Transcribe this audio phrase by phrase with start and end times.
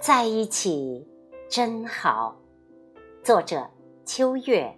[0.00, 1.06] 在一起
[1.48, 2.36] 真好。
[3.22, 3.70] 作者：
[4.04, 4.76] 秋月，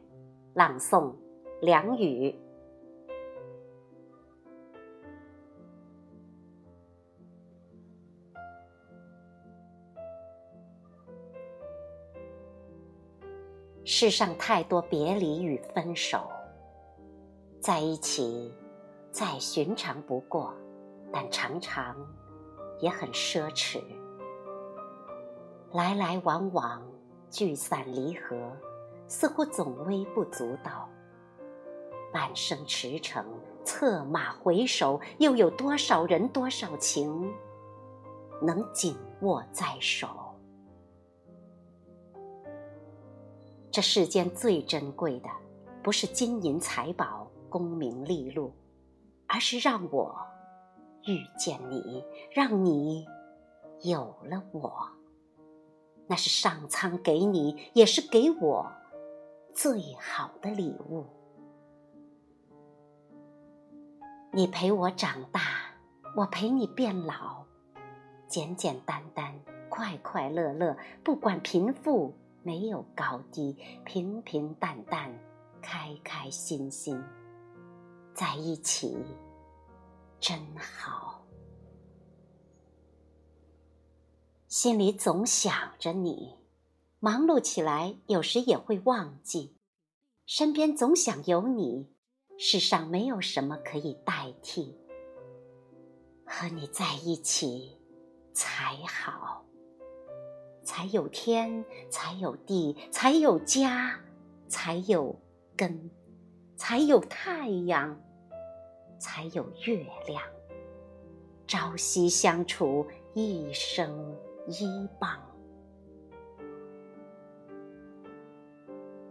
[0.55, 1.13] 朗诵：
[1.61, 2.39] 梁雨。
[13.85, 16.29] 世上太多别离与分手，
[17.59, 18.53] 在一起
[19.11, 20.55] 再寻常不过，
[21.13, 21.97] 但常常
[22.81, 23.81] 也很奢侈。
[25.73, 26.83] 来来往往，
[27.31, 28.37] 聚散离合，
[29.09, 30.89] 似乎总微不足道。
[32.13, 33.25] 半生驰骋，
[33.65, 37.31] 策马回首，又有多少人，多少情，
[38.41, 40.09] 能紧握在手？
[43.71, 45.29] 这世间最珍贵的，
[45.83, 48.51] 不是金银财宝、功名利禄，
[49.27, 50.17] 而是让我
[51.07, 53.05] 遇见你，让你
[53.83, 54.89] 有了我。
[56.07, 58.73] 那是上苍给你，也是给我
[59.55, 61.07] 最好的礼物。
[64.33, 65.41] 你陪我长大，
[66.15, 67.45] 我陪你变老，
[68.29, 69.35] 简简单单，
[69.69, 72.15] 快快乐乐，不管贫富。
[72.43, 75.13] 没有高低，平平淡淡，
[75.61, 77.03] 开开心心，
[78.15, 79.05] 在一起
[80.21, 81.16] 真好。
[84.59, 86.35] 心里总想着你，
[86.99, 89.55] 忙碌起来有时也会忘记。
[90.25, 91.91] 身边总想有你，
[92.39, 94.75] 世上没有什么可以代替。
[96.25, 97.77] 和你在一起
[98.33, 99.45] 才好。
[100.65, 104.01] 才有天，才有地，才有家，
[104.49, 105.15] 才有
[105.55, 105.91] 根，
[106.57, 108.01] 才有太阳，
[108.99, 110.23] 才有月亮。
[111.47, 114.17] 朝夕相处，一生
[114.47, 115.11] 依傍。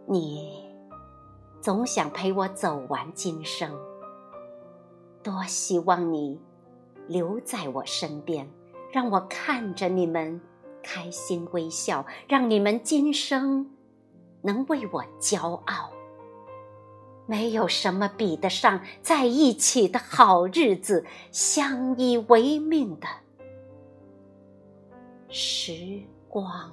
[0.06, 0.64] 你
[1.60, 3.70] 总想陪我走完今生，
[5.22, 6.40] 多希望你
[7.08, 8.48] 留在我身边，
[8.92, 10.40] 让我看着你们。
[10.88, 13.72] 开心微笑，让你们今生
[14.42, 15.90] 能为我骄傲。
[17.26, 23.08] 没有什么比得上在一起的好日子，相依为命的
[25.28, 26.72] 时光。